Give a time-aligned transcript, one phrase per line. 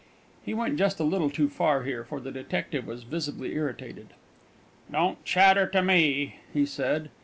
[0.43, 4.15] He went just a little too far here, for the detective was visibly irritated.
[4.91, 7.11] "Don't chatter to me," he said.